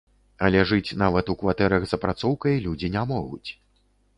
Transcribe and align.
Але 0.45 0.61
жыць 0.69 0.95
нават 1.01 1.29
у 1.33 1.35
кватэрах 1.41 1.85
з 1.91 1.99
апрацоўкай 1.99 2.59
людзі 2.65 2.93
не 2.97 3.05
могуць. 3.13 3.49